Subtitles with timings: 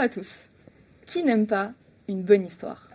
[0.00, 0.48] À tous.
[1.04, 1.72] Qui n'aime pas
[2.08, 2.88] une bonne histoire?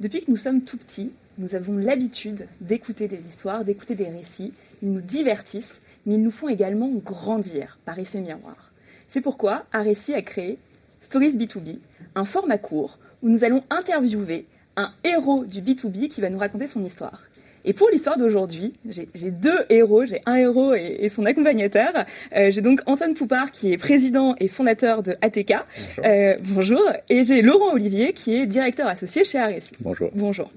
[0.00, 4.52] Depuis que nous sommes tout petits, nous avons l'habitude d'écouter des histoires, d'écouter des récits.
[4.82, 8.72] Ils nous divertissent, mais ils nous font également grandir par effet miroir.
[9.06, 10.58] C'est pourquoi Aréci a créé
[11.00, 11.78] Stories B2B,
[12.16, 14.44] un format court où nous allons interviewer
[14.74, 17.22] un héros du B2B qui va nous raconter son histoire.
[17.64, 21.92] Et pour l'histoire d'aujourd'hui, j'ai deux héros, j'ai un héros et, son accompagnateur.
[22.36, 25.54] Euh, j'ai donc Antoine Poupard qui est président et fondateur de ATK.
[25.54, 26.04] Bonjour.
[26.04, 26.90] Euh, bonjour.
[27.08, 29.74] Et j'ai Laurent Olivier qui est directeur associé chez Aresi.
[29.80, 30.10] Bonjour.
[30.14, 30.50] Bonjour.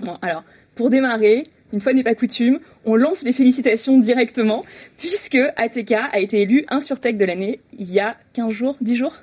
[0.00, 0.44] Bon, alors,
[0.74, 4.64] pour démarrer, une fois n'est pas coutume, on lance les félicitations directement
[4.98, 9.14] puisque ATK a été élu Insurtech de l'année il y a 15 jours, 10 jours?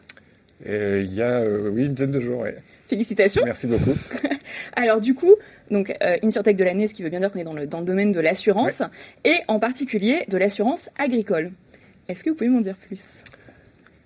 [0.68, 2.50] Euh, Il y a, oui, une dizaine de jours, oui.
[2.88, 3.44] Félicitations.
[3.46, 3.94] Merci beaucoup.
[4.76, 5.36] Alors du coup,
[5.72, 7.80] donc euh, InsurTech de l'année, ce qui veut bien dire qu'on est dans le, dans
[7.80, 8.82] le domaine de l'assurance,
[9.24, 11.52] et en particulier de l'assurance agricole.
[12.08, 13.24] Est-ce que vous pouvez m'en dire plus?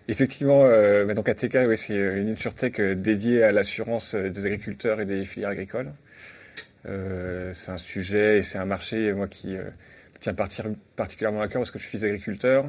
[0.08, 5.00] Effectivement, euh, donc ATK, ouais, c'est une InsurTech euh, dédiée à l'assurance euh, des agriculteurs
[5.00, 5.92] et des filières agricoles.
[6.88, 9.56] Euh, c'est un sujet et c'est un marché, moi, qui
[10.20, 12.66] tient particulièrement à cœur parce que je suis agriculteur.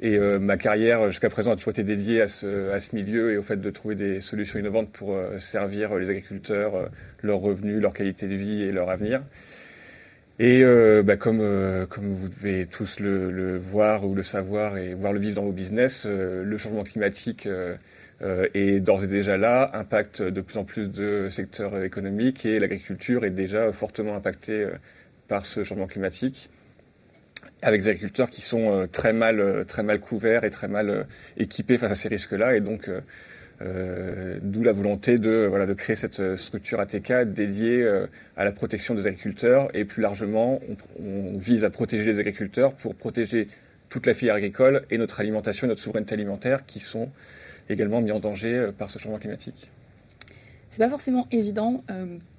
[0.00, 3.42] Et euh, ma carrière jusqu'à présent a toujours été dédiée à ce, milieu et au
[3.42, 6.86] fait de trouver des solutions innovantes pour euh, servir les agriculteurs, euh,
[7.22, 9.22] leurs revenus, leur qualité de vie et leur avenir.
[10.40, 10.64] Et
[11.04, 15.44] bah, comme, vous devez tous le, voir ou le savoir et voir le vivre dans
[15.44, 17.48] vos business, le changement climatique
[18.20, 23.24] est d'ores et déjà là, impacte de plus en plus de secteurs économiques et l'agriculture
[23.24, 24.66] est déjà fortement impactée
[25.28, 26.50] par ce changement climatique
[27.62, 30.90] avec des agriculteurs qui sont euh, très mal, euh, très mal couverts et très mal
[30.90, 31.04] euh,
[31.36, 32.56] équipés face à ces risques-là.
[32.56, 32.90] Et donc,
[34.42, 37.88] d'où la volonté de, créer cette structure ATK dédiée
[38.36, 39.68] à la protection des agriculteurs.
[39.74, 40.60] Et plus largement,
[41.00, 43.48] on, on, vise à protéger les agriculteurs pour protéger
[43.88, 47.08] toute la filière agricole et notre alimentation et notre souveraineté alimentaire qui sont
[47.70, 49.70] également mis en danger par ce changement climatique.
[50.70, 51.84] C'est pas forcément évident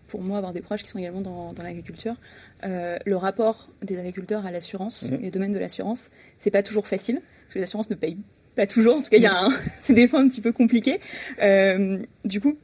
[0.07, 2.15] pour moi avoir des proches qui sont également dans, dans l'agriculture,
[2.63, 5.15] euh, le rapport des agriculteurs à l'assurance, mmh.
[5.17, 8.17] les domaines de l'assurance, c'est pas toujours facile, parce que les assurances ne payent
[8.55, 8.97] pas toujours.
[8.97, 9.49] En tout cas, il un,
[9.79, 10.99] c'est des fois un petit peu compliqué.
[11.41, 12.57] Euh, du coup,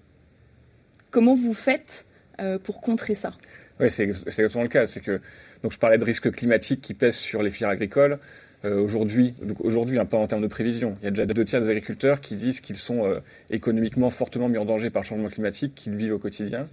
[1.09, 2.05] comment vous faites
[2.39, 3.33] euh, pour contrer ça?
[3.79, 4.85] Oui, c'est, exactement le cas.
[4.85, 5.19] C'est que
[5.63, 8.19] donc je parlais de risques climatiques qui pèsent sur les filières agricoles.
[8.63, 11.69] Aujourd'hui, aujourd'hui, un peu en termes de prévision, il y a déjà deux tiers des
[11.69, 13.11] agriculteurs qui disent qu'ils sont
[13.49, 16.67] économiquement fortement mis en danger par le changement climatique, qu'ils vivent au quotidien.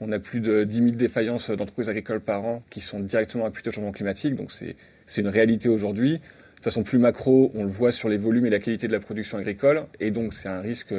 [0.00, 3.68] On a plus de 10 000 défaillances d'entreprises agricoles par an qui sont directement imputées
[3.68, 4.34] au changement climatique.
[4.34, 6.20] Donc c'est une réalité aujourd'hui.
[6.58, 9.00] De façon plus macro, on le voit sur les volumes et la qualité de la
[9.00, 9.84] production agricole.
[9.98, 10.94] Et donc c'est un risque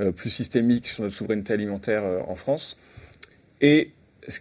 [0.00, 2.78] euh, plus systémique sur notre souveraineté alimentaire euh, en France.
[3.60, 3.90] Et,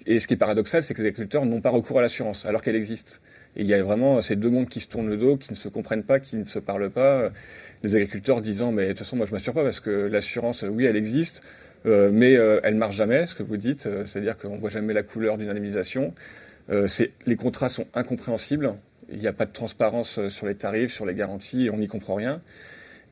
[0.06, 2.62] et, ce qui est paradoxal, c'est que les agriculteurs n'ont pas recours à l'assurance alors
[2.62, 3.22] qu'elle existe.
[3.56, 5.56] Et il y a vraiment ces deux mondes qui se tournent le dos, qui ne
[5.58, 7.32] se comprennent pas, qui ne se parlent pas.
[7.82, 10.86] Les agriculteurs disant, mais de toute façon, moi je m'assure pas parce que l'assurance, oui,
[10.86, 11.42] elle existe.
[11.86, 14.94] Euh, mais euh, elle marche jamais, ce que vous dites, euh, c'est-à-dire qu'on voit jamais
[14.94, 16.14] la couleur d'une indemnisation.
[16.70, 18.74] les contrats sont incompréhensibles,
[19.10, 22.16] il n'y a pas de transparence sur les tarifs, sur les garanties, on n'y comprend
[22.16, 22.42] rien.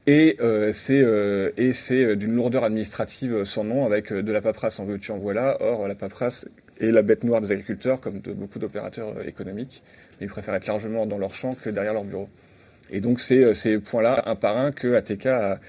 [0.07, 0.37] Et
[0.73, 5.57] c'est d'une lourdeur administrative sans nom, avec de la paperasse en veux-tu en voilà.
[5.61, 6.47] Or, la paperasse
[6.81, 9.83] est la bête noire des agriculteurs, comme de beaucoup d'opérateurs économiques.
[10.19, 12.27] Ils préfèrent être largement dans leur champ que derrière leur bureau.
[12.91, 15.59] Et donc, c'est ces points-là, un par un, que ATK a,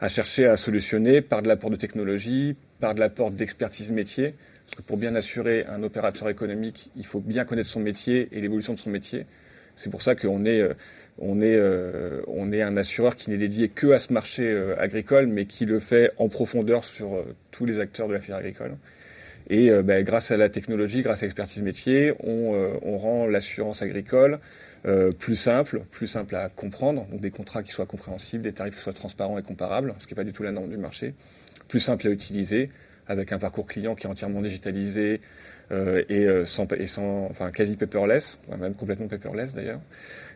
[0.00, 4.34] à chercher à solutionner par de l'apport de technologie, par de l'apport d'expertise métier.
[4.66, 8.40] Parce que pour bien assurer un opérateur économique, il faut bien connaître son métier et
[8.40, 9.26] l'évolution de son métier.
[9.76, 10.74] C'est pour ça qu'on est, euh,
[11.18, 14.74] on est, euh, on est un assureur qui n'est dédié que à ce marché euh,
[14.78, 18.76] agricole, mais qui le fait en profondeur sur tous les acteurs de la filière agricole.
[19.48, 22.52] Et ben, grâce à la technologie, grâce à l'expertise métier, on,
[22.82, 24.40] on rend l'assurance agricole
[24.86, 28.76] euh, plus simple, plus simple à comprendre, donc des contrats qui soient compréhensibles, des tarifs
[28.76, 31.14] qui soient transparents et comparables, ce qui n'est pas du tout la norme du marché,
[31.66, 32.70] plus simple à utiliser,
[33.08, 35.20] avec un parcours client qui est entièrement digitalisé
[35.72, 39.80] euh, et, euh, sans, et sans, enfin quasi paperless, même complètement paperless d'ailleurs.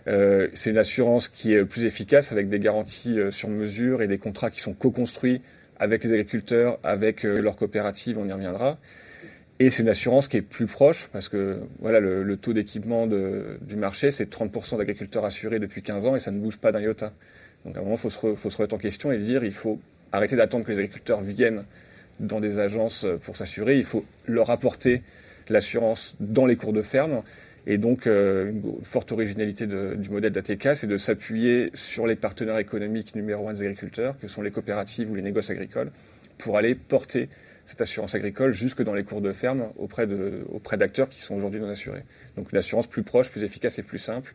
[0.07, 4.51] C'est une assurance qui est plus efficace avec des garanties sur mesure et des contrats
[4.51, 5.43] qui sont co-construits
[5.79, 8.79] avec les agriculteurs, avec leurs coopératives, on y reviendra.
[9.63, 14.11] Et c'est une assurance qui est plus proche parce que le, taux d'équipement du marché,
[14.11, 17.13] c'est 30% d'agriculteurs assurés depuis 15 ans et ça ne bouge pas d'un iota.
[17.67, 19.79] Donc à un moment, il faut se, remettre en question et dire il faut
[20.13, 21.65] arrêter d'attendre que les agriculteurs viennent
[22.21, 23.77] dans des agences pour s'assurer.
[23.77, 25.03] Il faut leur apporter
[25.51, 27.23] l'assurance dans les cours de ferme.
[27.67, 32.57] Et donc, euh, une forte originalité du modèle d'ATK, c'est de s'appuyer sur les partenaires
[32.57, 35.91] économiques numéro un des agriculteurs, que sont les coopératives ou les négoces agricoles,
[36.39, 37.29] pour aller porter
[37.71, 41.37] cette assurance agricole jusque dans les cours de ferme auprès, de, auprès d'acteurs qui sont
[41.37, 42.03] aujourd'hui non assurés.
[42.37, 44.35] Donc une assurance plus proche, plus efficace et plus simple.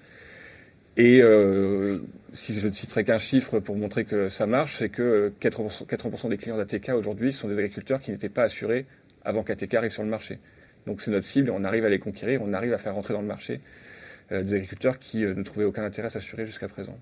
[0.95, 1.99] Et euh,
[2.31, 6.29] si je ne citerai qu'un chiffre pour montrer que ça marche, c'est que 80%, 80
[6.29, 8.85] des clients d'ATK aujourd'hui sont des agriculteurs qui n'étaient pas assurés
[9.25, 10.39] avant qu'ATK arrive sur le marché.
[10.87, 13.13] Donc c'est notre cible et on arrive à les conquérir, on arrive à faire rentrer
[13.13, 13.59] dans le marché
[14.31, 16.97] euh, des agriculteurs qui euh, ne trouvaient aucun intérêt à s'assurer jusqu'à présent.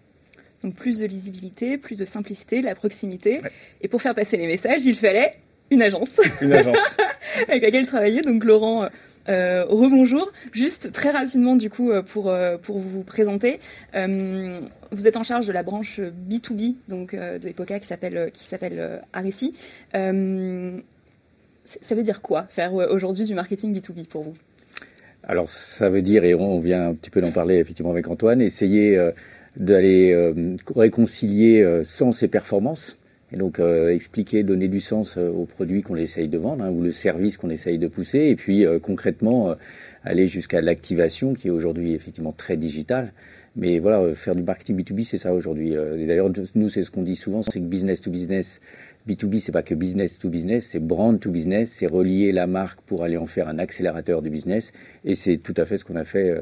[0.64, 3.42] Donc plus de lisibilité, plus de simplicité, la proximité.
[3.82, 5.32] Et pour faire passer les messages, il fallait
[5.74, 6.20] une agence.
[6.42, 6.98] Une agence.
[7.48, 8.22] avec laquelle travailler.
[8.22, 8.88] Donc Laurent,
[9.30, 10.32] euh, rebonjour.
[10.52, 13.60] Juste très rapidement du coup euh, pour euh, pour vous présenter.
[13.96, 14.60] Euh,
[14.92, 19.02] vous êtes en charge de la branche B2B donc de Epoca qui s'appelle qui s'appelle
[19.14, 19.54] Aressi.
[19.94, 20.00] ça
[21.96, 24.36] veut dire quoi faire aujourd'hui du marketing B2B pour vous?
[25.24, 28.42] Alors ça veut dire et on vient un petit peu d'en parler effectivement avec Antoine,
[28.42, 29.00] essayer
[29.56, 30.16] d'aller
[30.76, 32.98] réconcilier sens et performance
[33.34, 36.70] et donc euh, expliquer, donner du sens euh, aux produits qu'on essaye de vendre hein,
[36.70, 39.56] ou le service qu'on essaye de pousser, et puis euh, concrètement
[40.04, 43.12] aller jusqu'à l'activation qui est aujourd'hui effectivement très digitale.
[43.56, 45.72] Mais voilà, faire du marketing B2B, c'est ça aujourd'hui.
[45.72, 48.60] D'ailleurs, nous, c'est ce qu'on dit souvent, c'est que business to business,
[49.08, 52.82] B2B, c'est pas que business to business, c'est brand to business, c'est relier la marque
[52.82, 54.74] pour aller en faire un accélérateur du business.
[55.06, 56.36] Et c'est tout à fait ce qu'on a fait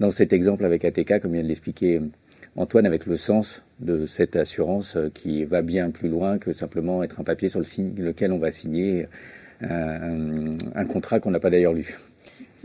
[0.00, 2.00] dans cet exemple avec ATK, comme vient de l'expliquer
[2.56, 7.02] Antoine, avec le sens de cette assurance euh, qui va bien plus loin que simplement
[7.02, 9.08] être un papier sur lequel on va signer
[9.62, 11.98] euh, un contrat qu'on n'a pas d'ailleurs lu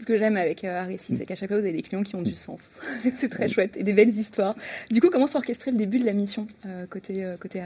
[0.01, 2.21] ce que j'aime avec euh, c'est qu'à chaque fois, vous avez des clients qui ont
[2.21, 2.69] du sens.
[3.15, 4.55] c'est très chouette et des belles histoires.
[4.89, 7.61] Du coup, comment s'orchestrer le début de la mission euh, côté, euh, côté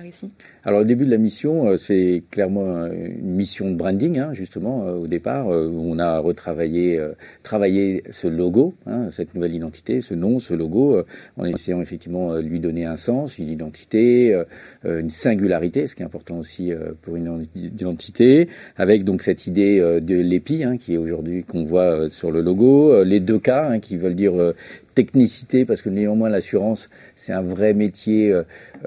[0.64, 4.86] Alors, le début de la mission, euh, c'est clairement une mission de branding, hein, justement,
[4.86, 7.00] au départ, où on a retravaillé
[7.44, 11.04] travaillé ce logo, hein, cette nouvelle identité, ce nom, ce logo,
[11.38, 14.40] en essayant effectivement de lui donner un sens, une identité,
[14.84, 16.72] une singularité, ce qui est important aussi
[17.02, 22.10] pour une identité, avec donc cette idée de l'épi, hein, qui est aujourd'hui, qu'on voit
[22.10, 24.56] sur le logo, euh, les deux cas hein, qui veulent dire euh,
[24.94, 28.34] technicité parce que néanmoins l'assurance c'est un vrai métier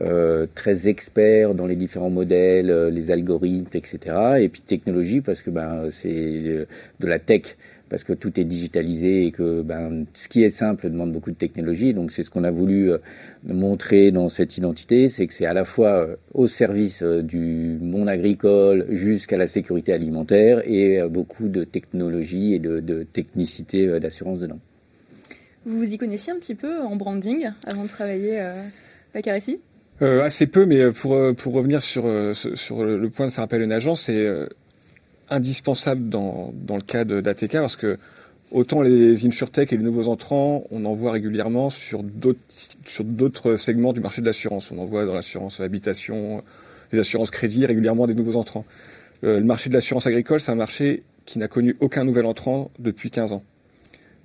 [0.01, 4.39] euh, très expert dans les différents modèles, les algorithmes, etc.
[4.41, 6.41] Et puis technologie parce que ben c'est
[7.01, 7.57] de la tech
[7.89, 11.37] parce que tout est digitalisé et que ben, ce qui est simple demande beaucoup de
[11.37, 11.95] technologie.
[11.95, 12.99] Donc c'est ce qu'on a voulu euh,
[13.45, 17.79] montrer dans cette identité, c'est que c'est à la fois euh, au service euh, du
[17.81, 24.59] monde agricole jusqu'à la sécurité alimentaire et beaucoup de technologie et de, technicité d'assurance dedans.
[25.65, 28.41] Vous vous y connaissiez un petit peu en branding avant de travailler
[29.15, 29.61] avec RSI
[30.01, 32.05] assez peu, mais pour, pour revenir sur,
[32.35, 34.29] sur le point de faire appel à une agence, c'est
[35.31, 37.99] indispensable dans, le cas d'ATK parce que
[38.51, 44.01] autant les insurtech et les nouveaux entrants, on en voit régulièrement sur d'autres segments du
[44.01, 44.71] marché de l'assurance.
[44.71, 46.43] On en voit dans l'assurance habitation,
[46.93, 48.65] les assurances crédit régulièrement des nouveaux entrants.
[49.25, 52.71] Euh, le marché de l'assurance agricole, c'est un marché qui n'a connu aucun nouvel entrant
[52.79, 53.45] depuis 15 ans.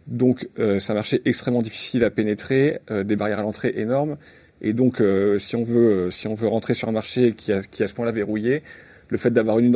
[0.07, 4.17] Donc euh, c'est un marché extrêmement difficile à pénétrer, euh, des barrières à l'entrée énormes.
[4.61, 5.03] Et donc
[5.39, 8.13] si on veut si on veut rentrer sur un marché qui a, qui ce point-là
[8.13, 8.63] verrouillé,
[9.13, 9.67] le fait d'avoir une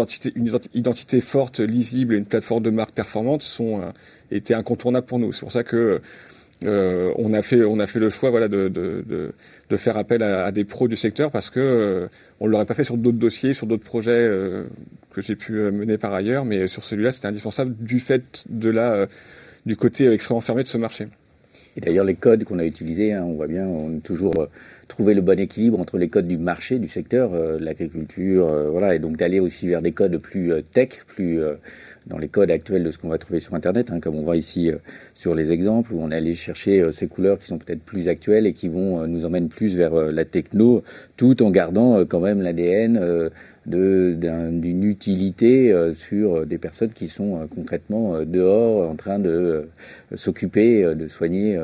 [0.74, 3.92] identité, forte, lisible et une plateforme de marque performante sont euh,
[4.32, 5.32] étaient incontournables pour nous.
[5.32, 6.02] C'est pour ça que
[6.64, 9.32] euh, on a fait le choix de
[9.78, 12.08] faire appel à, des pros du secteur parce que euh,
[12.40, 14.64] on l'aurait pas fait sur d'autres dossiers, sur d'autres projets euh,
[15.14, 20.12] que j'ai pu mener par ailleurs, mais sur celui-là c'était indispensable du fait du côté
[20.12, 21.10] extrêmement fermé de ce marché.
[21.76, 24.34] Et d'ailleurs les codes qu'on a utilisés, hein, on voit bien, on a toujours
[24.88, 28.96] trouver le bon équilibre entre les codes du marché, du secteur, euh, l'agriculture, euh, voilà,
[28.96, 31.40] et donc d'aller aussi vers des codes plus euh, tech, plus
[32.08, 34.38] dans les codes actuels de ce qu'on va trouver sur Internet, hein, comme on voit
[34.38, 34.72] ici
[35.14, 38.48] sur les exemples, où on est allé chercher ces couleurs qui sont peut-être plus actuelles
[38.48, 40.84] et qui vont nous emmèner plus vers la techno,
[41.18, 43.30] tout en gardant quand même l'ADN
[43.66, 49.68] d'une utilité sur des personnes qui sont concrètement dehors en train de
[50.16, 51.60] s'occuper de soigner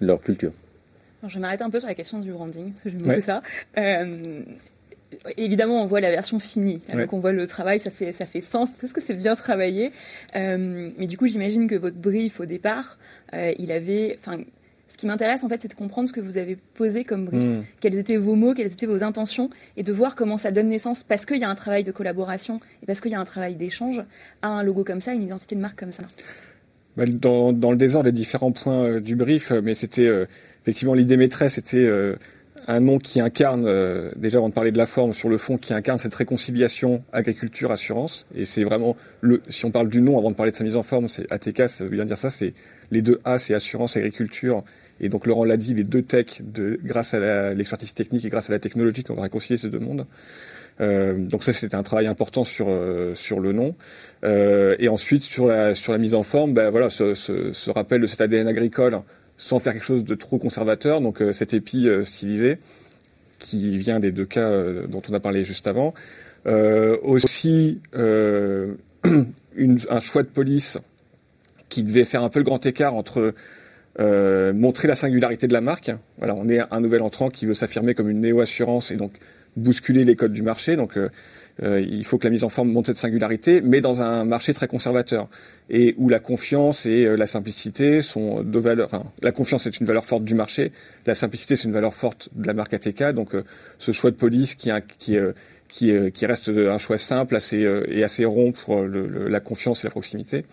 [0.00, 0.52] leur culture
[1.26, 3.42] je vais m'arrêter un peu sur la question du branding, parce que j'aime beaucoup ça.
[3.78, 4.42] Euh,
[5.36, 8.40] évidemment, on voit la version finie, donc on voit le travail, ça fait ça fait
[8.40, 9.92] sens parce que c'est bien travaillé.
[10.36, 12.98] Euh, mais du coup, j'imagine que votre brief au départ,
[13.34, 14.38] euh, il avait, enfin,
[14.88, 17.42] ce qui m'intéresse en fait, c'est de comprendre ce que vous avez posé comme brief,
[17.42, 17.64] mm.
[17.80, 21.02] quels étaient vos mots, quelles étaient vos intentions, et de voir comment ça donne naissance,
[21.02, 23.56] parce qu'il y a un travail de collaboration et parce qu'il y a un travail
[23.56, 24.02] d'échange,
[24.42, 26.04] à un logo comme ça, une identité de marque comme ça.
[26.96, 30.26] Bah, dans, dans, le désordre, les différents points euh, du brief, mais c'était euh,
[30.62, 32.16] effectivement l'idée maîtresse, c'était euh,
[32.66, 33.64] un nom qui incarne,
[34.16, 38.26] déjà avant de parler de la forme, sur le fond, qui incarne cette réconciliation agriculture-assurance.
[38.34, 40.76] Et c'est vraiment, le, si on parle du nom avant de parler de sa mise
[40.76, 42.52] en forme, c'est ATK, ça veut bien dire ça, c'est
[42.92, 44.62] les deux A, c'est assurance, agriculture.
[45.00, 48.50] Et donc Laurent l'a dit, les deux tech, de, grâce à l'expertise technique et grâce
[48.50, 50.06] à la technologie, qu'on va réconcilier ces deux mondes.
[50.80, 53.74] Euh, donc ça, c'était un travail important sur euh, sur le nom.
[54.24, 58.06] Euh, et ensuite sur la sur la mise en forme, ben voilà, ce, rappel de
[58.06, 59.00] cet ADN agricole
[59.36, 61.00] sans faire quelque chose de trop conservateur.
[61.00, 62.58] Donc cet épi stylisé
[63.38, 64.50] qui vient des deux cas
[64.86, 65.94] dont on a parlé juste avant.
[67.02, 68.76] aussi un
[70.00, 70.78] choix de police
[71.70, 73.32] qui devait faire un peu le grand écart entre
[73.98, 75.90] montrer la singularité de la marque.
[76.18, 79.12] Voilà, on est un nouvel entrant qui veut s'affirmer comme une néo-assurance et donc
[79.60, 80.76] bousculer les codes du marché.
[80.76, 81.08] Donc, euh,
[81.62, 84.54] euh, il faut que la mise en forme montre cette singularité, mais dans un marché
[84.54, 85.28] très conservateur
[85.68, 88.86] et où la confiance et la simplicité sont deux valeurs.
[88.86, 90.72] Enfin, la confiance est une valeur forte du marché,
[91.06, 93.12] la simplicité c'est une valeur forte de la marque ATK.
[93.12, 93.34] Donc,
[93.78, 95.18] ce choix de police qui, qui,
[95.68, 99.90] qui, qui reste un choix simple, assez et assez rond pour la confiance et la
[99.90, 100.46] proximité.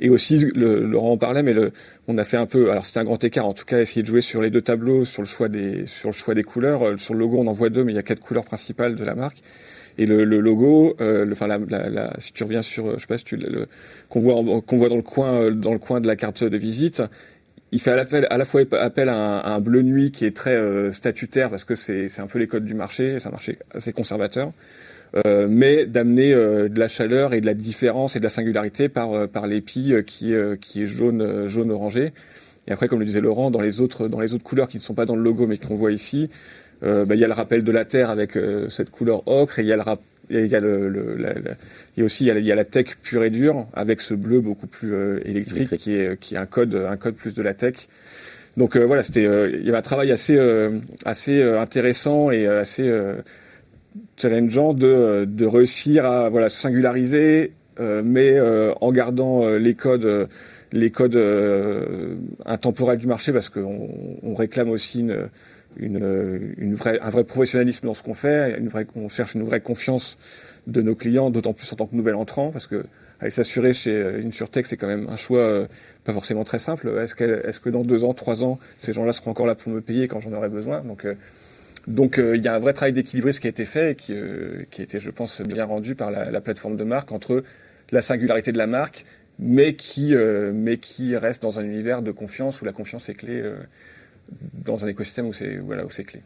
[0.00, 1.72] Et aussi, le, Laurent en parlait, mais le,
[2.08, 4.06] on a fait un peu, alors c'était un grand écart, en tout cas, essayer de
[4.06, 6.82] jouer sur les deux tableaux, sur le choix des, sur le choix des couleurs.
[6.82, 8.96] Euh, sur le logo, on en voit deux, mais il y a quatre couleurs principales
[8.96, 9.42] de la marque.
[9.96, 12.98] Et le, le logo, euh, le, enfin, la, la, la, si tu reviens sur, je
[12.98, 13.68] sais pas si tu le,
[14.08, 16.56] qu'on voit, qu'on voit dans le coin, euh, dans le coin de la carte de
[16.56, 17.02] visite,
[17.70, 21.50] il fait à la, fois appel à un, bleu nuit qui est très euh, statutaire
[21.50, 24.52] parce que c'est, c'est un peu les codes du marché, c'est un marché assez conservateur.
[25.26, 28.88] Euh, mais d'amener euh, de la chaleur et de la différence et de la singularité
[28.88, 32.12] par euh, par l'épi qui qui est jaune jaune orangé.
[32.66, 34.82] Et après, comme le disait Laurent, dans les autres dans les autres couleurs qui ne
[34.82, 36.30] sont pas dans le logo mais qu'on voit ici,
[36.82, 39.68] bah, il y a le rappel de la terre avec cette couleur ocre et il
[39.68, 39.82] y a le
[40.30, 42.52] il y a le, le la, il y a aussi il y a, il y
[42.52, 44.94] a, la tech pure et dure avec ce bleu beaucoup plus
[45.24, 47.88] électrique, qui est qui est un code un code plus de la tech.
[48.56, 50.38] Donc voilà, c'était il y avait un travail assez
[51.04, 52.90] assez intéressant et assez
[54.16, 59.74] challengeant de, de réussir à voilà se singulariser, euh, mais euh, en gardant euh, les
[59.74, 60.28] codes
[60.72, 61.18] les codes
[62.44, 63.88] intemporels du marché parce qu'on
[64.22, 65.28] on réclame aussi une,
[65.76, 69.44] une, une vraie, un vrai professionnalisme dans ce qu'on fait, une vraie, on cherche une
[69.44, 70.18] vraie confiance
[70.66, 72.86] de nos clients, d'autant plus en tant que nouvel entrant, parce que
[73.20, 75.68] aller s'assurer chez une surtech, c'est quand même un choix
[76.02, 76.88] pas forcément très simple.
[77.00, 79.70] Est-ce que, est-ce que dans deux ans, trois ans, ces gens-là seront encore là pour
[79.70, 80.80] me payer quand j'en aurai besoin?
[80.80, 81.06] Donc
[81.86, 84.12] donc euh, il y a un vrai travail d'équilibrisme qui a été fait et qui,
[84.12, 87.44] euh, qui a été, je pense, bien rendu par la, la, plateforme de marque entre
[87.90, 89.04] la singularité de la marque,
[89.38, 93.14] mais qui, euh, mais qui reste dans un univers de confiance où la confiance est
[93.14, 93.42] clé,
[94.54, 96.22] dans un écosystème où c'est voilà, où c'est clé.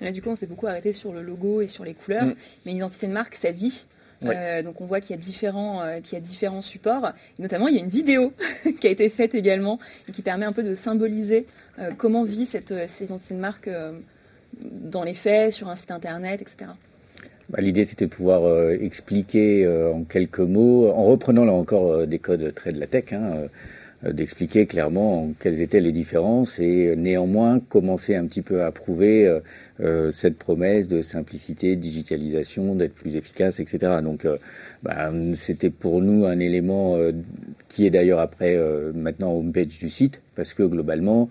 [0.00, 2.34] Là, du coup, on s'est beaucoup arrêté sur le logo et sur les couleurs, mm.
[2.64, 3.84] mais une identité de marque, ça vit.
[4.24, 7.12] Euh, donc on voit qu'il y a différents, euh, qu'il y a différents supports.
[7.38, 8.32] Et notamment, il y a une vidéo
[8.80, 9.78] qui a été faite également
[10.08, 11.46] et qui permet un peu de symboliser
[11.78, 13.70] euh, comment vit cette, cette identité de marque
[14.62, 16.70] dans les faits, sur un site internet, etc.
[17.50, 21.90] Bah, L'idée, c'était de pouvoir euh, expliquer euh, en quelques mots, en reprenant là encore
[21.92, 23.48] euh, des codes très de la tech, hein,
[24.04, 29.30] d'expliquer clairement quelles étaient les différences et néanmoins commencer un petit peu à prouver
[30.10, 34.00] cette promesse de simplicité, de digitalisation, d'être plus efficace, etc.
[34.02, 34.26] Donc,
[34.82, 36.96] bah, c'était pour nous un élément
[37.68, 38.58] qui est d'ailleurs après
[38.94, 41.28] maintenant homepage du site, parce que globalement,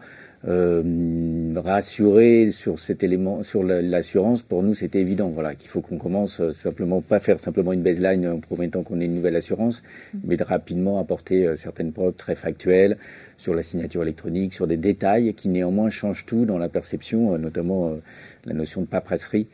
[0.47, 5.27] euh, rassurer sur cet élément, sur l'assurance, pour nous, c'était évident.
[5.27, 9.01] Voilà, qu'il faut qu'on commence euh, simplement, pas faire simplement une baseline en promettant qu'on
[9.01, 9.83] ait une nouvelle assurance,
[10.23, 12.97] mais de rapidement apporter euh, certaines preuves très factuelles
[13.35, 17.97] sur la signature électronique, sur des détails qui néanmoins changent tout dans la perception, notamment
[18.43, 19.47] la notion de paperasserie,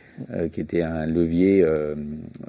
[0.52, 1.64] qui était un levier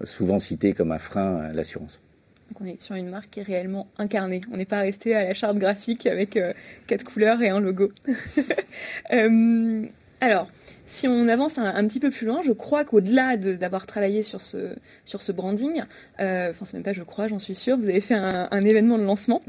[0.04, 2.00] souvent cité comme un frein à l'assurance.
[2.48, 4.40] Donc on est sur une marque qui est réellement incarnée.
[4.52, 6.52] On n'est pas resté à la charte graphique avec euh,
[6.86, 7.90] quatre couleurs et un logo.
[9.12, 9.84] euh,
[10.20, 10.48] alors,
[10.86, 14.76] si on avance un, petit peu plus loin, je crois qu'au-delà d'avoir travaillé sur ce,
[15.04, 15.82] sur ce branding,
[16.20, 18.64] euh, enfin c'est même pas je crois, j'en suis sûre, vous avez fait un, un
[18.64, 19.42] événement de lancement.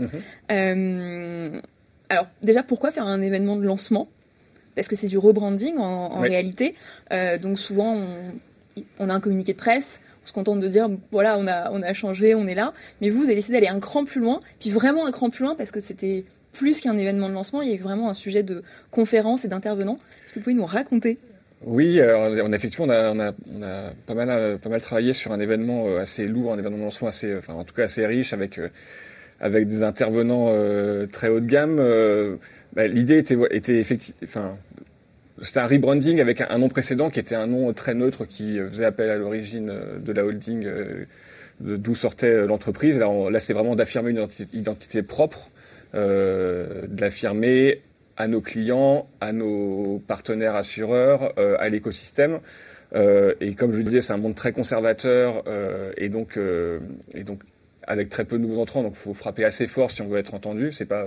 [0.51, 1.61] Euh,
[2.09, 4.07] alors déjà, pourquoi faire un événement de lancement?
[4.75, 6.75] Parce que c'est du rebranding en, en réalité.
[7.41, 8.33] Donc souvent, on,
[8.99, 11.93] on a un communiqué de presse, se contente de dire voilà on a on a
[11.93, 12.73] changé, on est là.
[13.01, 15.43] Mais vous, vous avez décidé d'aller un cran plus loin, puis vraiment un cran plus
[15.43, 18.15] loin parce que c'était plus qu'un événement de lancement, il y a eu vraiment un
[18.15, 19.99] sujet de conférence et d'intervenants.
[20.25, 21.19] Est-ce que vous pouvez nous raconter?
[21.65, 25.87] Oui, a, effectivement, on a, on a, pas, mal, pas mal travaillé sur un événement
[25.87, 28.59] euh, assez lourd, un événement de lancement assez, enfin, en tout cas assez riche, avec,
[28.59, 28.69] euh,
[29.39, 31.77] avec des intervenants euh, très haut de gamme.
[32.73, 34.57] Bah, l'idée était, était effectivement,
[35.41, 38.85] c'était un rebranding avec un, nom précédent qui était un nom très neutre qui faisait
[38.85, 41.05] appel à l'origine euh, de la holding euh,
[41.59, 42.99] d'où sortait l'entreprise.
[42.99, 45.49] Là, c'était vraiment d'affirmer une identité, propre,
[45.95, 47.81] euh, de l'affirmer
[48.17, 52.39] à nos clients, à nos partenaires assureurs, euh, à l'écosystème.
[52.95, 56.39] Euh, et comme je le disais, c'est un monde très conservateur euh, et donc
[57.13, 57.41] et donc
[57.83, 58.83] avec très peu de nouveaux entrants.
[58.83, 60.71] Donc, faut frapper assez fort si on veut être entendu.
[60.71, 61.05] C'est pas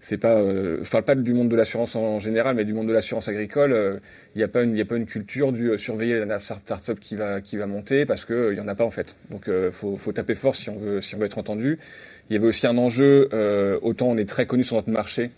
[0.00, 2.88] c'est pas, euh, je parle pas du monde de l'assurance en général, mais du monde
[2.88, 3.70] de l'assurance agricole.
[3.70, 3.98] Il euh,
[4.34, 7.16] n'y a pas une, il a pas une culture du euh, surveiller la startup qui
[7.16, 9.14] va, qui va monter parce que il y en a pas en fait.
[9.30, 11.78] Donc, euh, faut, faut taper fort si on veut, si on veut être entendu.
[12.30, 13.28] Il y avait aussi un enjeu.
[13.82, 15.30] autant on est très connu sur notre marché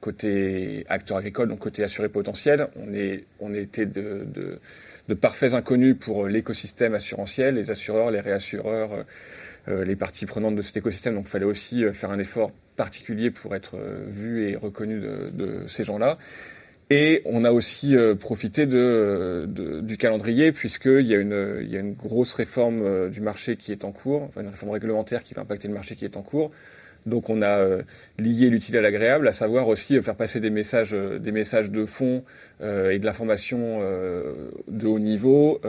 [0.00, 4.58] côté acteur agricole, donc côté assuré potentiel, on, est, on était de, de,
[5.08, 9.02] de parfaits inconnus pour l'écosystème assurantiel, les assureurs, les réassureurs, euh,
[9.66, 11.14] les parties prenantes de cet écosystème.
[11.14, 13.76] Donc il fallait aussi faire un effort particulier pour être
[14.06, 16.18] vu et reconnu de, de ces gens-là.
[16.92, 21.76] Et on a aussi profité de, de, du calendrier puisqu'il y, a une, il y
[21.76, 25.34] a une grosse réforme du marché qui est en cours, enfin une réforme réglementaire qui
[25.34, 26.50] va impacter le marché qui est en cours.
[27.06, 27.82] Donc on a euh,
[28.18, 31.70] lié l'utile à l'agréable, à savoir aussi euh, faire passer des messages, euh, des messages
[31.70, 32.24] de fond
[32.62, 33.80] et de l'information
[34.68, 35.62] de haut niveau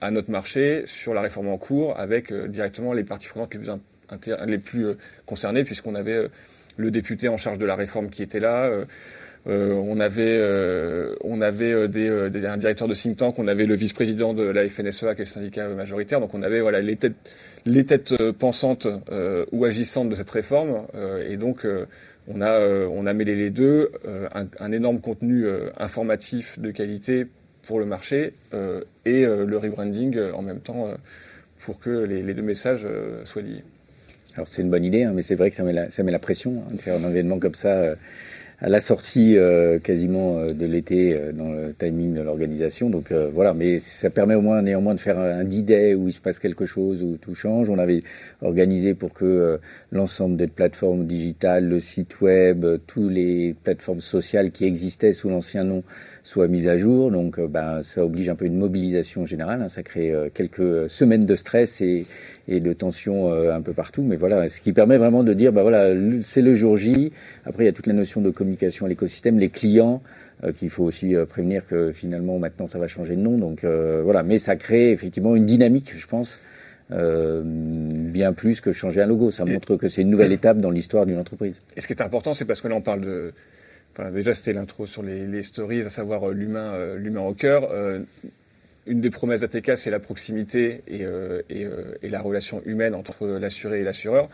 [0.00, 4.46] à notre marché sur la réforme en cours, avec directement les parties prenantes les plus,
[4.46, 4.86] les plus
[5.26, 6.28] concernées, puisqu'on avait
[6.78, 8.70] le député en charge de la réforme qui était là.
[9.46, 10.40] On avait,
[11.24, 15.14] on avait des, un directeur de think tank, on avait le vice-président de la FNSEA,
[15.14, 16.20] qui est le syndicat majoritaire.
[16.20, 17.16] Donc on avait voilà les têtes
[17.66, 20.86] les têtes euh, pensantes euh, ou agissantes de cette réforme.
[20.94, 21.66] Euh, et donc,
[22.28, 23.90] on, a, on a mêlé les deux,
[24.60, 25.46] un, énorme contenu
[25.78, 27.26] informatif de qualité
[27.66, 28.34] pour le marché
[29.04, 30.92] et le rebranding en même temps
[31.58, 32.86] pour que les, deux messages
[33.24, 33.64] soient liés.
[34.36, 36.12] Alors c'est une bonne idée, hein, mais c'est vrai que ça met la, ça met
[36.12, 37.96] la pression hein, de faire un événement comme ça
[38.62, 42.90] à la sortie euh, quasiment euh, de l'été euh, dans le timing de l'organisation.
[42.90, 46.20] Donc voilà, mais ça permet au moins néanmoins de faire un D-Day où il se
[46.20, 47.70] passe quelque chose, où tout change.
[47.70, 48.02] On avait
[48.42, 49.58] organisé pour que
[49.90, 55.64] l'ensemble des plateformes digitales, le site web, toutes les plateformes sociales qui existaient sous l'ancien
[55.64, 55.82] nom
[56.22, 57.10] soient mises à jour.
[57.10, 59.62] Donc ben, ça oblige un peu une mobilisation générale.
[59.62, 59.68] Hein.
[59.68, 62.06] Ça crée quelques semaines de stress et,
[62.50, 64.02] et de tension euh, un peu partout.
[64.02, 67.12] Mais voilà, ce qui permet vraiment de dire, bah voilà, c'est le jour J.
[67.46, 70.02] Après, il y a toute la notion de communication à l'écosystème, les clients
[70.44, 73.38] euh, qu'il faut aussi euh, prévenir que finalement maintenant ça va changer de nom.
[73.38, 76.38] Donc voilà, mais ça crée effectivement une dynamique, je pense.
[76.90, 79.30] bien plus que changer un logo.
[79.30, 81.56] Ça montre que c'est une nouvelle étape dans l'histoire d'une entreprise.
[81.76, 83.32] Et ce qui est important, c'est parce que là, on parle de.
[84.12, 87.70] Déjà, c'était l'intro sur les, stories, à savoir l'humain, l'humain au cœur
[88.86, 93.80] une des promesses d'ATK, c'est la proximité euh, euh, et, la relation humaine entre l'assuré
[93.80, 94.28] et l'assureur.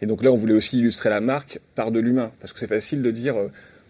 [0.00, 2.66] Et donc là, on voulait aussi illustrer la marque par de l'humain, parce que c'est
[2.66, 3.48] facile de dire euh,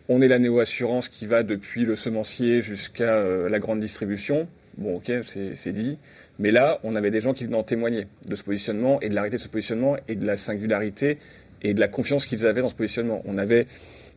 [0.08, 4.48] on est la néo-assurance qui va depuis le semencier jusqu'à la grande distribution.
[4.76, 5.96] Bon, ok, c'est dit.
[6.40, 9.14] Mais là, on avait des gens qui venaient en témoigner de ce positionnement et de
[9.14, 11.18] l'arrêté de ce positionnement et de la singularité
[11.62, 13.22] et de la confiance qu'ils avaient dans ce positionnement.
[13.26, 13.68] On avait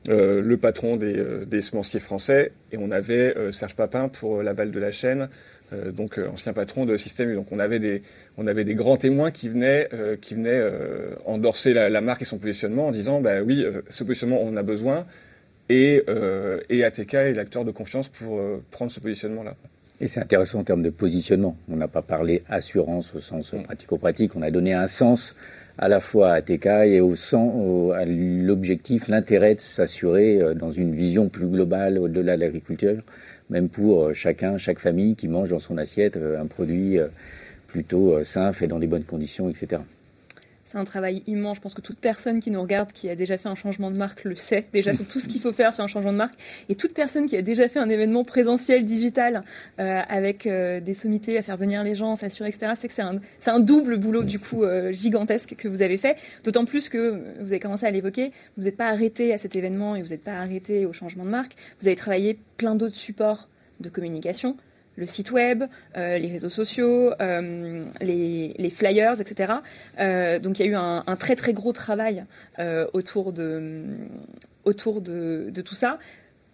[0.08, 5.30] le patron des, semenciers français et on avait Serge Papin pour l'aval de la chaîne
[5.74, 7.36] euh, donc euh, ancien patron de Système U.
[7.36, 8.04] Donc on avait des,
[8.38, 10.62] on avait des grands témoins qui venaient, euh, qui venaient
[11.26, 14.64] endorser la, marque et son positionnement en disant, bah oui, ce positionnement on en a
[14.64, 15.06] besoin,
[15.70, 16.04] et,
[16.70, 18.40] et ATK est l'acteur de confiance pour
[18.72, 19.56] prendre ce positionnement-là.
[20.02, 21.58] Et c'est intéressant en termes de positionnement.
[21.70, 25.36] On n'a pas parlé assurance au sens pratico-pratique, on a donné un sens
[25.78, 30.96] à la fois à ATK et au, sens, à l'objectif, l'intérêt de s'assurer dans une
[30.96, 33.02] vision plus globale au-delà de l'agriculture
[33.50, 37.08] même pour euh, chacun, chaque famille qui mange dans son assiette euh, un produit euh,
[37.68, 39.82] plutôt sain, fait dans des bonnes conditions, etc.
[40.66, 41.58] C'est un travail immense.
[41.58, 43.96] Je pense que toute personne qui nous regarde, qui a déjà fait un changement de
[43.96, 46.34] marque, le sait déjà sur tout ce qu'il faut faire sur un changement de marque.
[46.70, 49.44] Et toute personne qui a déjà fait un événement présentiel, digital,
[49.78, 53.98] avec des sommités à faire venir les gens, s'assurer, etc., c'est que c'est un, double
[53.98, 56.18] boulot du coup gigantesque que vous avez fait.
[56.44, 59.96] D'autant plus que vous avez commencé à l'évoquer, vous n'êtes pas arrêté à cet événement
[59.96, 61.56] et vous n'êtes pas arrêté au changement de marque.
[61.80, 63.50] Vous avez travaillé plein d'autres supports
[63.80, 64.58] de communication,
[64.98, 65.64] le site web,
[65.98, 69.54] euh, les réseaux sociaux, euh, les, flyers, etc.
[70.00, 72.24] Euh, donc il y a eu un, très très gros travail
[72.94, 73.84] autour, de,
[74.64, 76.00] autour de, tout ça.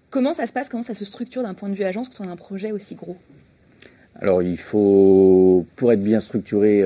[0.10, 0.69] Comment ça se passe?
[0.69, 2.95] Comment ça se structure d'un point de vue agence quand on a un projet aussi
[2.95, 3.17] gros?
[4.19, 6.84] Alors il faut, pour être bien structuré,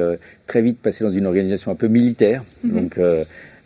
[0.47, 2.43] très vite passer dans une organisation un peu militaire.
[2.65, 2.71] Mm-hmm.
[2.71, 2.99] Donc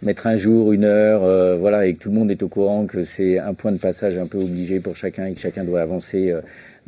[0.02, 3.04] mettre un jour, une heure, voilà, et que tout le monde est au courant que
[3.04, 6.34] c'est un point de passage un peu obligé pour chacun et que chacun doit avancer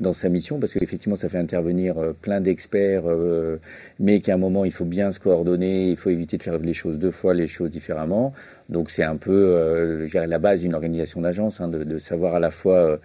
[0.01, 3.57] dans sa mission, parce qu'effectivement, ça fait intervenir euh, plein d'experts, euh,
[3.99, 6.73] mais qu'à un moment, il faut bien se coordonner, il faut éviter de faire les
[6.73, 8.33] choses deux fois, les choses différemment.
[8.69, 12.39] Donc, c'est un peu euh, la base d'une organisation d'agence, hein, de, de, savoir à
[12.39, 12.99] la fois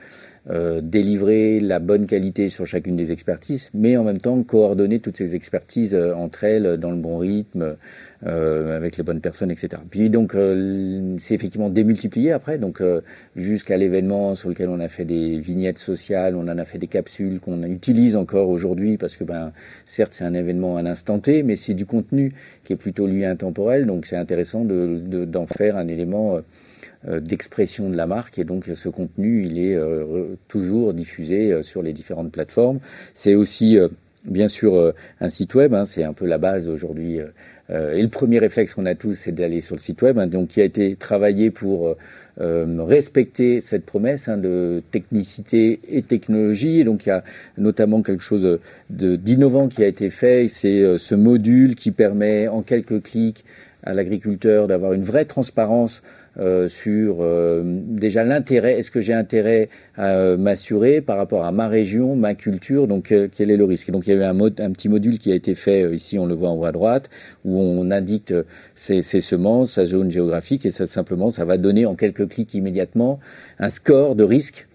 [0.49, 5.17] euh, délivrer la bonne qualité sur chacune des expertises, mais en même temps coordonner toutes
[5.17, 7.75] ces expertises euh, entre elles dans le bon rythme,
[8.25, 9.83] euh, avec les bonnes personnes, etc.
[9.91, 10.37] Puis donc
[11.19, 12.81] c'est effectivement démultiplié après, donc
[13.35, 16.87] jusqu'à l'événement sur lequel on a fait des vignettes sociales, on en a fait des
[16.87, 19.53] capsules qu'on utilise encore aujourd'hui parce que ben
[19.85, 22.33] certes c'est un événement à l'instant T, mais c'est du contenu
[22.65, 26.41] qui est plutôt lui intemporel, donc c'est intéressant de, d'en faire un élément euh,
[27.07, 31.83] d'expression de la marque et donc ce contenu il est euh, toujours diffusé euh, sur
[31.83, 32.81] les différentes plateformes.
[33.15, 33.79] C'est aussi
[34.25, 37.21] bien sûr un site web, hein, c'est un peu la base aujourd'hui
[37.69, 40.49] et le premier réflexe qu'on a tous, c'est d'aller sur le site web, hein, donc
[40.49, 41.97] qui a été travaillé pour
[42.39, 46.81] respecter cette promesse hein, de technicité et technologie.
[46.81, 47.23] Et donc il y a
[47.57, 48.59] notamment quelque chose
[48.91, 53.45] d'innovant qui a été fait, c'est ce module qui permet en quelques clics
[53.85, 56.03] à l'agriculteur d'avoir une vraie transparence
[56.39, 61.53] euh, sur euh, déjà l'intérêt, est-ce que j'ai intérêt à euh, m'assurer par rapport à
[61.53, 63.91] ma région, ma culture, donc quel est le risque?
[63.91, 66.51] donc il y a un, petit module qui a été fait, ici on le voit
[66.51, 67.09] en haut à droite,
[67.45, 68.35] où on indique
[68.75, 72.53] ses, ses, semences, sa zone géographique, et ça simplement, ça va donner en quelques clics
[72.55, 73.19] immédiatement
[73.59, 74.67] un score de risque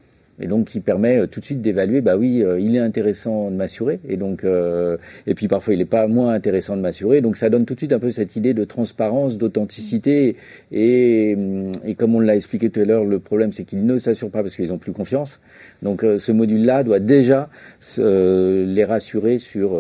[0.42, 3.52] et donc qui permet euh, tout de suite d'évaluer, bah oui, euh, il est intéressant
[3.52, 7.22] de m'assurer, et donc euh, et puis parfois il n'est pas moins intéressant de m'assurer,
[7.22, 10.36] donc ça donne tout de suite un peu cette idée de transparence, d'authenticité,
[10.72, 11.38] et,
[11.86, 14.42] et comme on l'a expliqué tout à l'heure, le problème c'est qu'ils ne s'assurent pas
[14.42, 15.40] parce qu'ils n'ont plus confiance,
[15.84, 17.50] donc ce module-là doit déjà
[17.98, 19.80] les rassurer sur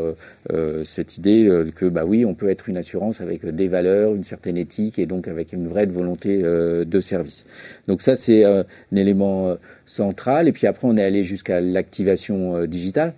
[0.84, 4.58] cette idée que bah oui, on peut être une assurance avec des valeurs, une certaine
[4.58, 7.46] éthique, et donc avec une vraie volonté de service.
[7.88, 9.58] Donc ça c'est un élément
[9.92, 10.48] centrale.
[10.48, 13.14] Et puis après, on est allé jusqu'à l'activation euh, digitale.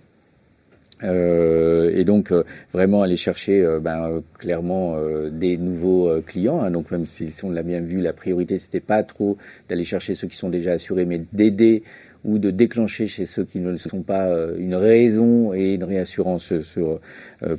[1.02, 4.96] Euh, et donc euh, vraiment aller chercher ben, clairement
[5.30, 6.60] des nouveaux clients.
[6.60, 6.70] Hein.
[6.70, 9.36] donc même si on l'a bien vu, la priorité c'était pas trop
[9.68, 11.82] d'aller chercher ceux qui sont déjà assurés, mais d'aider
[12.24, 16.58] ou de déclencher chez ceux qui ne le sont pas une raison et une réassurance
[16.62, 17.00] sur,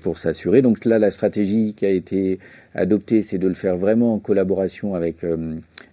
[0.02, 0.62] pour s'assurer.
[0.62, 2.40] Donc là, la stratégie qui a été
[2.74, 5.18] adoptée, c'est de le faire vraiment en collaboration avec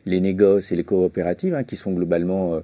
[0.06, 2.62] les négoces et les coopératives, hein, qui sont globalement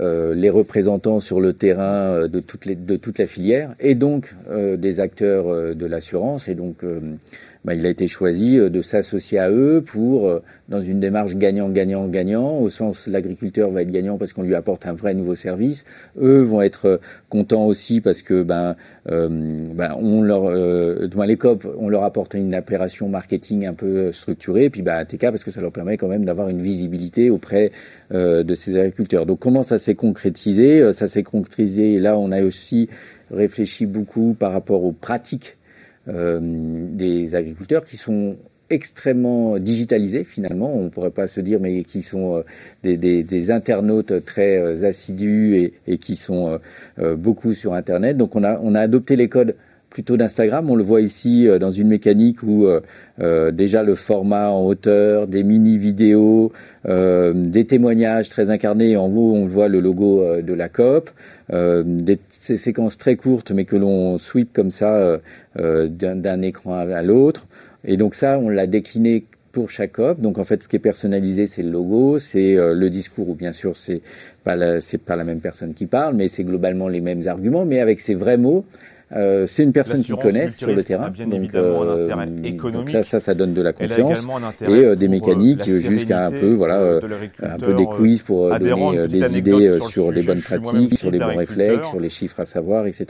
[0.00, 3.94] euh, les représentants sur le terrain euh, de, toutes les, de toute la filière et
[3.94, 6.48] donc euh, des acteurs de l'assurance.
[6.48, 6.78] Et donc,
[7.64, 12.68] bah, il a été choisi de s'associer à eux pour, dans une démarche gagnant-gagnant-gagnant, au
[12.70, 15.84] sens l'agriculteur va être gagnant parce qu'on lui apporte un vrai nouveau service.
[16.20, 21.88] Eux vont être contents aussi parce que ben, ben on leur, euh, les COP, on
[21.88, 24.64] leur apporte une opération marketing un peu structurée.
[24.64, 27.72] Et puis ben, ATK parce que ça leur permet quand même d'avoir une visibilité auprès
[28.12, 29.26] euh, de ces agriculteurs.
[29.26, 30.80] Donc comment ça s'est concrétisé?
[30.80, 32.88] Euh, Ça s'est concrétisé, et là on a aussi
[33.30, 35.63] réfléchi beaucoup par rapport aux pratiques euh,
[36.06, 38.36] des agriculteurs qui sont
[38.70, 42.42] extrêmement digitalisés finalement, on ne pourrait pas se dire, mais qui sont
[42.82, 46.58] des, des, internautes très assidus et, qui sont
[47.16, 48.16] beaucoup sur Internet.
[48.16, 49.54] Donc on a adopté les codes
[49.94, 50.68] plutôt d'Instagram.
[50.68, 52.80] On le voit ici euh, dans une mécanique où euh,
[53.20, 56.52] euh, déjà le format en hauteur, des mini-vidéos,
[56.86, 58.96] des témoignages très incarnés.
[58.96, 61.10] En haut, on voit le logo de la COP,
[61.50, 65.18] des ces séquences très courtes mais que l'on sweep comme ça
[65.56, 67.46] d'un écran à l'autre.
[67.86, 70.20] Et donc ça, on l'a décliné pour chaque COP.
[70.20, 73.52] Donc en fait, ce qui est personnalisé, c'est le logo, c'est le discours, ou bien
[73.52, 74.02] sûr, c'est
[74.42, 77.80] pas c'est pas la même personne qui parle, mais c'est globalement les mêmes arguments, mais
[77.80, 78.66] avec ses vrais mots,
[79.14, 81.10] euh, c'est une personne qui connaît sur le terrain.
[81.10, 82.08] Bien donc, euh.
[82.72, 84.26] Donc là, ça, ça donne de la confiance
[84.60, 87.00] et euh, des mécaniques jusqu'à un peu, voilà,
[87.42, 91.36] un peu des quiz pour donner des idées sur les bonnes pratiques, sur les bons
[91.36, 93.06] réflexes, sur les chiffres à savoir, etc.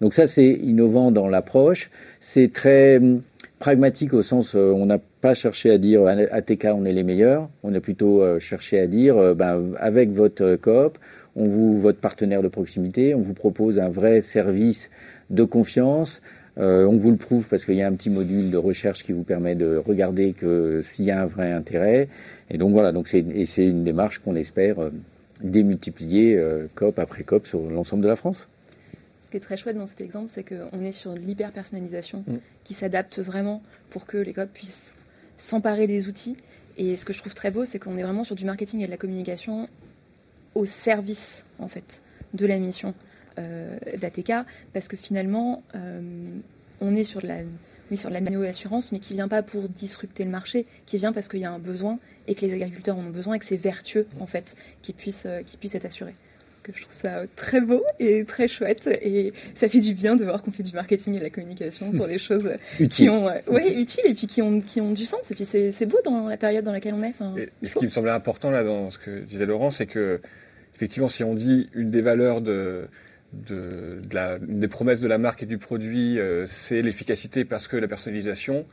[0.00, 1.90] Donc ça, c'est innovant dans l'approche.
[2.20, 3.20] C'est très hum,
[3.58, 7.48] pragmatique au sens, on n'a pas cherché à dire ATK, on est les meilleurs.
[7.62, 10.98] On a plutôt cherché à dire, ben, avec votre coop,
[11.36, 14.90] on vous, votre partenaire de proximité, on vous propose un vrai service
[15.30, 16.20] de confiance.
[16.56, 19.12] Euh, on vous le prouve parce qu'il y a un petit module de recherche qui
[19.12, 22.08] vous permet de regarder que s'il y a un vrai intérêt.
[22.50, 24.90] Et donc voilà, donc c'est et c'est une démarche qu'on espère euh,
[25.42, 28.46] démultiplier euh, COP après COP sur l'ensemble de la France.
[29.24, 32.34] Ce qui est très chouette dans cet exemple, c'est qu'on est sur l'hyper personnalisation mm.
[32.62, 34.92] qui s'adapte vraiment pour que les COP puissent
[35.36, 36.36] s'emparer des outils.
[36.76, 38.86] Et ce que je trouve très beau, c'est qu'on est vraiment sur du marketing et
[38.86, 39.68] de la communication
[40.54, 42.02] au service en fait
[42.34, 42.94] de la mission.
[43.38, 44.32] Euh, d'ATK,
[44.72, 46.00] parce que finalement, euh,
[46.80, 47.38] on est sur de la
[47.90, 51.28] mais sur la assurance, mais qui vient pas pour disrupter le marché, qui vient parce
[51.28, 53.56] qu'il y a un besoin et que les agriculteurs en ont besoin et que c'est
[53.56, 56.14] vertueux en fait, qui puissent, euh, puissent être assurés.
[56.62, 60.24] Que je trouve ça très beau et très chouette et ça fait du bien de
[60.24, 62.48] voir qu'on fait du marketing et de la communication pour des choses
[62.90, 65.30] qui ont, ouais, utiles et puis qui ont, qui ont du sens.
[65.30, 67.14] Et puis c'est beau dans la période dans laquelle on est.
[67.62, 70.20] et ce qui me semblait important là dans ce que disait Laurent, c'est que
[70.74, 72.88] effectivement, si on dit une des valeurs de
[73.46, 77.76] de, la, des promesses de la marque et du produit, euh, c'est l'efficacité parce que
[77.76, 78.66] la personnalisation,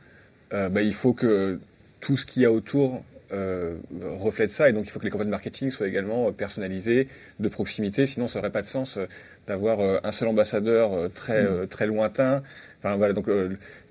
[0.52, 1.58] euh, bah, il faut que
[2.00, 3.76] tout ce qu'il y a autour euh,
[4.18, 4.68] reflète ça.
[4.68, 7.08] Et donc, il faut que les campagnes de marketing soient également personnalisées,
[7.40, 8.06] de proximité.
[8.06, 8.98] Sinon, ça n'aurait pas de sens
[9.46, 11.66] d'avoir un seul ambassadeur très, mm.
[11.68, 12.42] très lointain.
[12.78, 13.28] Enfin, voilà, donc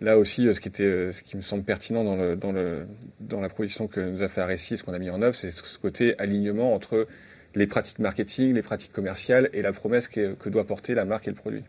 [0.01, 2.85] là aussi, ce qui, était, ce qui me semble pertinent dans, le, dans, le,
[3.19, 5.49] dans la proposition que nous a fait Arressi, ce qu'on a mis en œuvre, c'est
[5.49, 7.07] ce côté alignement entre
[7.55, 11.31] les pratiques marketing, les pratiques commerciales et la promesse que, doit porter la marque et
[11.31, 11.63] le produit.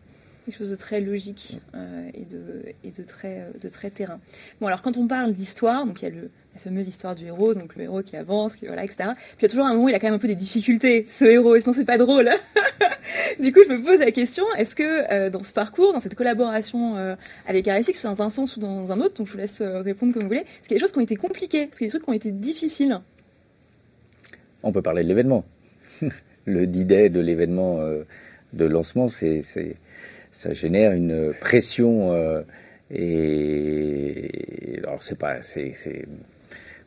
[0.45, 4.19] quelque chose de très logique euh, et, de, et de, très, euh, de très terrain.
[4.61, 7.25] Bon, alors quand on parle d'histoire, donc il y a le, la fameuse histoire du
[7.25, 9.09] héros, donc le héros qui avance, qui voilà, etc.
[9.13, 10.35] Puis il y a toujours un moment où il a quand même un peu des
[10.35, 12.29] difficultés, ce héros, et sinon c'est pas drôle.
[13.39, 16.15] du coup, je me pose la question, est-ce que euh, dans ce parcours, dans cette
[16.15, 16.95] collaboration
[17.45, 20.13] avec Arisix, soit dans un sens ou dans un autre, donc je vous laisse répondre
[20.13, 21.81] comme vous voulez, est-ce qu'il y a des choses qui ont été compliquées, est-ce qu'il
[21.81, 22.99] y a des trucs qui ont été difficiles?
[24.63, 25.43] On peut parler de l'événement.
[26.45, 27.79] le D-Day de l'événement
[28.53, 29.41] de lancement, c'est
[30.33, 32.41] ça génère une pression euh,
[32.91, 35.73] et alors c'est pas c'est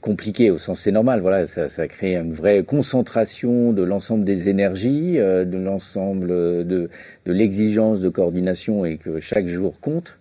[0.01, 4.49] compliqué au sens c'est normal voilà ça, ça crée une vraie concentration de l'ensemble des
[4.49, 6.91] énergies euh, de l'ensemble de,
[7.25, 10.19] de l'exigence de coordination et que chaque jour compte.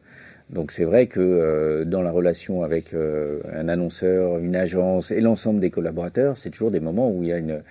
[0.52, 5.60] Donc c'est vrai que euh, dans la relation avec un annonceur une agence et l'ensemble
[5.60, 7.62] des collaborateurs c'est toujours des moments où il y a une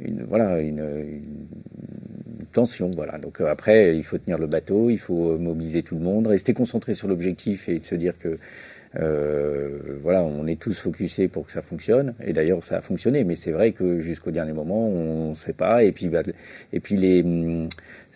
[0.00, 1.22] une voilà une,
[2.52, 2.90] tension.
[2.96, 3.18] Voilà.
[3.18, 6.52] Donc euh, après, il faut tenir le bateau, il faut mobiliser tout le monde, rester
[6.54, 8.38] concentré sur l'objectif et se dire que
[8.98, 12.14] euh, voilà, on est tous focusés pour que ça fonctionne.
[12.24, 13.24] Et d'ailleurs, ça a fonctionné.
[13.24, 15.84] Mais c'est vrai que jusqu'au dernier moment, on ne sait pas.
[15.84, 16.22] Et puis, bah,
[16.72, 17.24] et puis les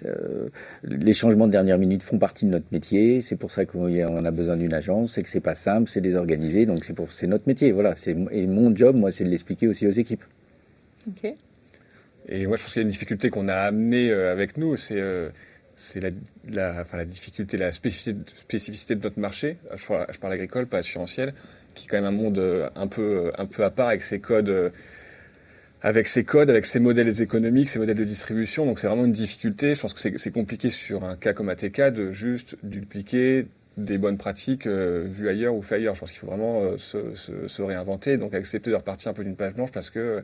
[0.05, 0.49] euh,
[0.83, 3.21] les changements de dernière minute font partie de notre métier.
[3.21, 5.13] C'est pour ça qu'on a besoin d'une agence.
[5.13, 6.67] C'est que c'est pas simple, c'est désorganisé.
[6.67, 7.71] Donc c'est pour c'est notre métier.
[7.71, 7.95] Voilà.
[7.95, 10.25] C'est et mon job, moi, c'est de l'expliquer aussi aux équipes.
[11.07, 11.35] Ok.
[12.29, 14.77] Et moi, je pense qu'il y a une difficulté qu'on a amenée euh, avec nous,
[14.77, 15.29] c'est euh,
[16.51, 19.59] la, difficulté, la spécificité, de notre marché.
[19.75, 21.35] Je parle, je parle agricole, pas assurantiel,
[21.75, 24.73] qui est quand même un monde euh, un peu, à part avec ses codes,
[25.83, 28.65] avec ses codes, avec ses modèles économiques, ses modèles de distribution.
[28.65, 29.75] Donc c'est vraiment une difficulté.
[29.75, 34.17] Je pense que c'est compliqué sur un cas comme ATK de juste dupliquer des bonnes
[34.17, 35.95] pratiques vues ailleurs ou fait ailleurs.
[35.95, 39.37] Je pense qu'il faut vraiment se, se, réinventer, donc accepter de repartir un peu d'une
[39.37, 40.23] page blanche parce que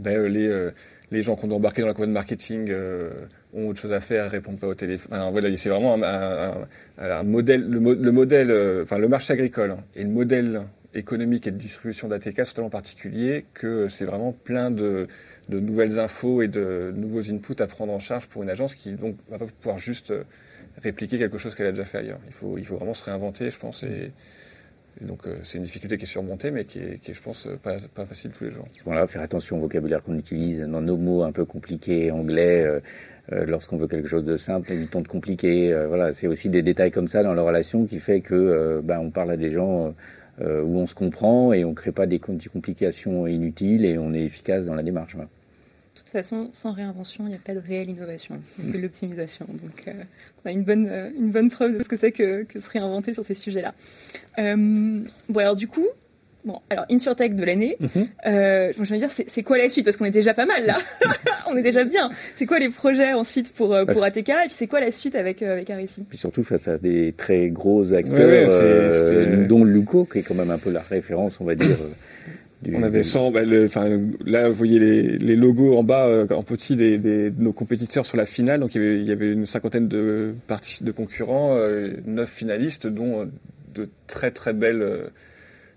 [0.00, 0.70] ben, euh, les, euh,
[1.10, 3.10] les gens qu'on ont embarqué dans la campagne marketing euh,
[3.52, 5.18] ont autre chose à faire, répondent pas au téléphone.
[5.56, 10.62] C'est vraiment un, modèle, le, le modèle, enfin le marché agricole et le modèle
[10.94, 15.06] économique et de distribution d'ATK sont tellement particuliers que c'est vraiment plein de,
[15.48, 18.92] de, nouvelles infos et de nouveaux inputs à prendre en charge pour une agence qui
[18.92, 20.12] donc va pas pouvoir juste
[20.82, 22.20] répliquer quelque chose qu'elle a déjà fait ailleurs.
[22.26, 23.84] Il faut, il faut vraiment se réinventer, je pense,
[25.00, 27.48] donc euh, c'est une difficulté qui est surmontée, mais qui est, qui est je pense,
[27.62, 28.66] pas, pas, facile tous les jours.
[28.84, 32.64] Voilà, faire attention au vocabulaire qu'on utilise, dans nos mots un peu compliqués, anglais.
[32.64, 32.80] Euh,
[33.32, 35.72] euh, lorsqu'on veut quelque chose de simple, évitons de compliquer.
[35.86, 39.10] voilà, c'est aussi des détails comme ça dans la relation qui fait que ben, on
[39.10, 39.94] parle à des gens
[40.40, 44.24] où on se comprend et on ne crée pas des complications inutiles et on est
[44.24, 45.16] efficace dans la démarche.
[45.94, 48.78] Toute façon, sans réinvention, il n'y a pas de réelle innovation, il n'y a que
[48.78, 49.46] l'optimisation.
[49.48, 49.92] Donc, euh,
[50.44, 52.68] on a une bonne, euh, une bonne preuve de ce que c'est que, que, se
[52.68, 53.74] réinventer sur ces sujets-là.
[54.38, 55.86] Euh, bon, alors du coup,
[56.44, 58.08] bon, alors InsurTech de l'année, mhm.
[58.24, 59.84] je veux dire, c'est quoi la suite?
[59.84, 60.78] Parce qu'on est déjà pas mal là,
[61.48, 62.10] on est déjà bien.
[62.34, 65.42] C'est quoi les projets ensuite pour, pour ATK Et puis c'est quoi la suite avec,
[65.42, 68.48] avec Arici Puis surtout face à des très gros acteurs,
[69.48, 71.76] dont Luco, qui est quand même un peu la référence, on va dire.
[72.68, 73.88] On avait 100, bah, enfin
[74.26, 77.54] là vous voyez les, les logos en bas euh, en petit des, des, de nos
[77.54, 78.60] compétiteurs sur la finale.
[78.60, 80.34] Donc il y avait, il y avait une cinquantaine de
[80.82, 83.26] de concurrents, euh, neuf finalistes, dont euh,
[83.74, 85.10] de très très belles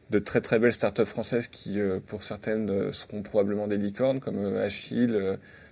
[0.09, 5.17] de très très belles startups françaises qui pour certaines seront probablement des licornes comme Achille,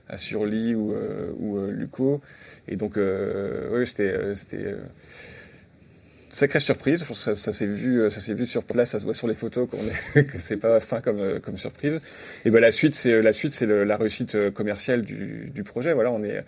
[0.07, 0.95] Assurly ou,
[1.39, 2.21] ou Luco.
[2.67, 4.75] Et donc oui c'était
[6.31, 7.05] sacrée surprise.
[7.13, 9.69] Ça, s'est vu, euh, ça s'est vu sur place, ça se voit sur les photos
[9.69, 12.01] qu'on est, que c'est pas fin comme euh, comme surprise.
[12.45, 15.93] Et ben la suite, c'est la suite, c'est la réussite euh, commerciale du, projet.
[15.93, 16.43] Voilà, on est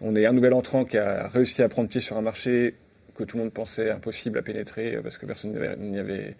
[0.00, 2.74] on est un nouvel entrant qui a réussi à prendre pied sur un marché
[3.14, 6.36] que tout le monde pensait impossible à pénétrer parce que personne n'y avait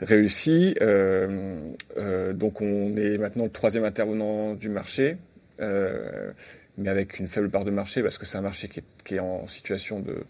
[0.00, 0.74] réussi.
[0.80, 1.58] Euh,
[1.96, 5.16] euh, donc on est maintenant le troisième intervenant du marché,
[5.60, 6.30] euh,
[6.78, 8.68] mais avec une faible part de marché parce que c'est un marché
[9.04, 10.24] qui est en situation de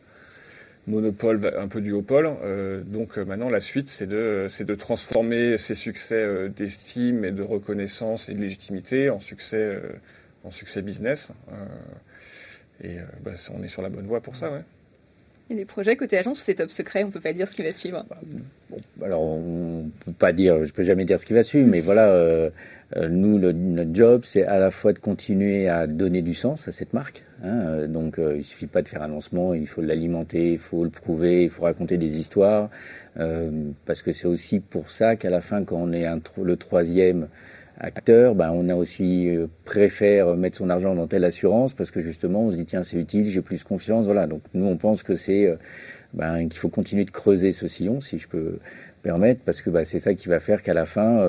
[0.86, 2.30] monopole, un peu duopole.
[2.42, 7.24] Euh, donc euh, maintenant, la suite, c'est de, c'est de transformer ces succès euh, d'estime
[7.24, 9.80] et de reconnaissance et de légitimité en succès,
[10.44, 11.32] en succès business.
[12.82, 14.62] et bah, on est sur la bonne voie pour ça, ouais.
[15.50, 17.54] Il y a des projets côté agence c'est top secret On peut pas dire ce
[17.54, 18.02] qui va suivre.
[18.08, 18.18] Bah,
[18.70, 21.80] bon, alors on peut pas dire, je peux jamais dire ce qui va suivre, mais
[21.80, 22.50] voilà,
[22.96, 26.72] euh, nous, notre job, c'est à la fois de continuer à donner du sens à
[26.72, 27.24] cette marque.
[27.42, 30.58] Hein, euh, donc, euh, il suffit pas de faire un lancement, il faut l'alimenter, il
[30.58, 32.70] faut le prouver, il faut raconter des histoires,
[33.84, 37.28] parce que c'est aussi pour ça qu'à la fin, quand on est un, le troisième
[37.78, 39.28] acteur, ben, on a aussi
[39.64, 42.96] préfère mettre son argent dans telle assurance parce que justement, on se dit tiens, c'est
[42.96, 44.04] utile, j'ai plus confiance.
[44.04, 44.26] Voilà.
[44.26, 45.52] Donc, nous, on pense que c'est
[46.12, 48.58] ben, qu'il faut continuer de creuser ce sillon, si je peux
[49.02, 51.26] permettre, parce que ben, c'est ça qui va faire qu'à la fin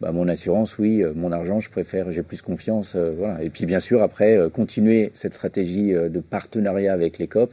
[0.00, 2.94] bah, mon assurance, oui, euh, mon argent, je préfère, j'ai plus confiance.
[2.94, 3.42] Euh, voilà.
[3.42, 7.52] Et puis bien sûr, après, euh, continuer cette stratégie de partenariat avec les COP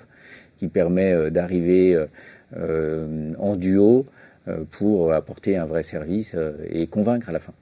[0.57, 1.97] qui permet d'arriver
[2.53, 4.05] en duo
[4.69, 6.35] pour apporter un vrai service
[6.69, 7.53] et convaincre à la fin.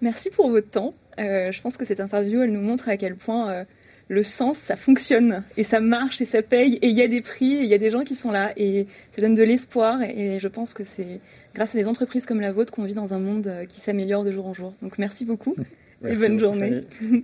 [0.00, 0.94] Merci pour votre temps.
[1.18, 3.64] je pense que cette interview, elle nous montre à quel point
[4.08, 7.22] le sens, ça fonctionne et ça marche et ça paye et il y a des
[7.22, 10.00] prix et il y a des gens qui sont là et ça donne de l'espoir
[10.02, 11.20] et je pense que c'est
[11.54, 14.30] grâce à des entreprises comme la vôtre qu'on vit dans un monde qui s'améliore de
[14.30, 14.74] jour en jour.
[14.80, 15.54] Donc merci beaucoup
[16.04, 16.82] et bonne journée.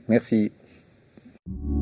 [0.09, 0.51] Merci.